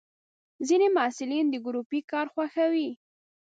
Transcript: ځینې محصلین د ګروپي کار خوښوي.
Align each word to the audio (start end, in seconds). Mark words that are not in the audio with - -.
ځینې 0.67 0.87
محصلین 0.95 1.45
د 1.49 1.55
ګروپي 1.65 1.99
کار 2.11 2.27
خوښوي. 2.33 2.89